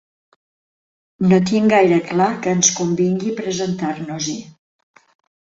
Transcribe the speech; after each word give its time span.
No 1.31 1.39
tinc 1.49 1.69
gaire 1.73 1.99
clar 2.07 2.29
que 2.47 2.55
ens 2.59 2.71
convingui 2.81 3.37
presentar-nos-hi. 3.43 4.39